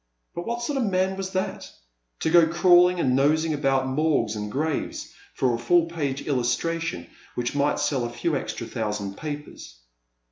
[0.33, 1.71] But what sort of a man was that!—
[2.21, 7.53] ^to go crawling and nosing about morgues and graves for a full page illustration which
[7.53, 9.77] might sell a few extra thousand papers.